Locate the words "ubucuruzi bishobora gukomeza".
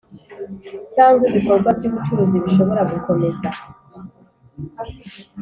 1.89-3.49